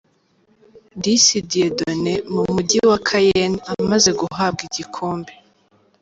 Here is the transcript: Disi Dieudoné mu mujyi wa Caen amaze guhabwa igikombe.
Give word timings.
Disi 1.01 1.37
Dieudoné 1.49 2.13
mu 2.33 2.41
mujyi 2.55 2.79
wa 2.89 2.97
Caen 3.07 3.53
amaze 3.71 4.09
guhabwa 4.19 4.61
igikombe. 4.69 5.31